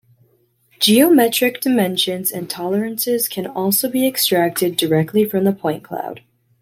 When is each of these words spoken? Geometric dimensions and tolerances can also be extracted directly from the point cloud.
Geometric 0.79 1.61
dimensions 1.61 2.31
and 2.31 2.49
tolerances 2.49 3.27
can 3.27 3.45
also 3.45 3.87
be 3.87 4.07
extracted 4.07 4.75
directly 4.75 5.25
from 5.25 5.43
the 5.43 5.53
point 5.53 5.83
cloud. 5.83 6.21